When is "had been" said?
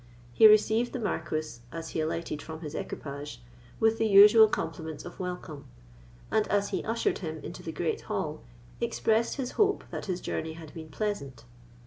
10.53-10.89